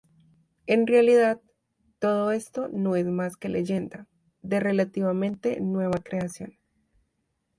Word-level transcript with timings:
En 0.65 0.87
realidad, 0.87 1.39
todo 1.99 2.31
esto 2.31 2.69
no 2.69 2.95
es 2.95 3.05
más 3.05 3.37
que 3.37 3.49
leyenda, 3.49 4.07
de 4.41 4.59
relativamente 4.59 5.59
nueva 5.61 5.99
creación. 6.03 6.57